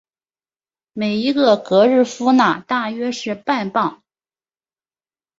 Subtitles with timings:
[0.93, 4.01] 每一个格日夫纳大约是半磅。